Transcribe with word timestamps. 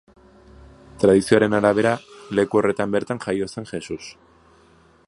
Tradizioaren 1.03 1.57
arabera, 1.57 1.91
leku 2.41 2.61
horretan 2.63 2.97
bertan 2.97 3.23
jaio 3.27 3.53
zen 3.57 3.71
Jesus. 3.75 4.01